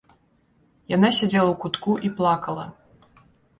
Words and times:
Яна 0.95 1.09
сядзела 1.19 1.49
ў 1.53 1.61
кутку 1.65 1.91
і 2.11 2.13
плакала. 2.17 2.65